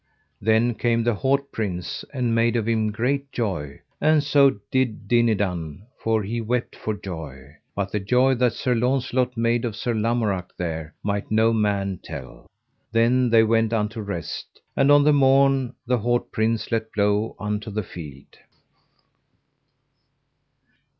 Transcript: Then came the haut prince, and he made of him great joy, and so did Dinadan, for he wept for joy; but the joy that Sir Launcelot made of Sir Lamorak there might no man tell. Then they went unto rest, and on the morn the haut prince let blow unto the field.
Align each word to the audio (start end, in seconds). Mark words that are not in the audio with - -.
Then 0.41 0.73
came 0.73 1.03
the 1.03 1.13
haut 1.13 1.51
prince, 1.51 2.03
and 2.11 2.25
he 2.29 2.31
made 2.31 2.55
of 2.55 2.67
him 2.67 2.91
great 2.91 3.31
joy, 3.31 3.81
and 4.01 4.23
so 4.23 4.55
did 4.71 5.07
Dinadan, 5.07 5.83
for 5.99 6.23
he 6.23 6.41
wept 6.41 6.75
for 6.75 6.95
joy; 6.95 7.57
but 7.75 7.91
the 7.91 7.99
joy 7.99 8.33
that 8.33 8.53
Sir 8.53 8.73
Launcelot 8.73 9.37
made 9.37 9.63
of 9.63 9.75
Sir 9.75 9.93
Lamorak 9.93 10.57
there 10.57 10.95
might 11.03 11.29
no 11.29 11.53
man 11.53 11.99
tell. 12.03 12.47
Then 12.91 13.29
they 13.29 13.43
went 13.43 13.73
unto 13.73 14.01
rest, 14.01 14.59
and 14.75 14.91
on 14.91 15.03
the 15.03 15.13
morn 15.13 15.75
the 15.85 15.99
haut 15.99 16.31
prince 16.31 16.71
let 16.71 16.91
blow 16.91 17.35
unto 17.39 17.69
the 17.69 17.83
field. 17.83 18.37